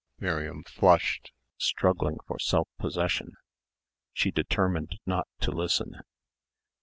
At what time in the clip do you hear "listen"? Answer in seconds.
5.51-6.01